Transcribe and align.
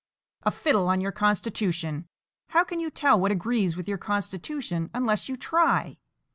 "A 0.41 0.49
fiddle 0.49 0.87
on 0.87 0.99
your 0.99 1.11
constitution! 1.11 2.07
How 2.47 2.63
can 2.63 2.79
you 2.79 2.89
tell 2.89 3.19
what 3.19 3.31
agrees 3.31 3.77
with 3.77 3.87
your 3.87 3.99
constitution 3.99 4.89
unless 4.95 5.29
you 5.29 5.37
try? 5.37 5.99